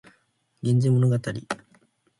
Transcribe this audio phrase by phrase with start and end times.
[0.63, 1.15] 源氏物語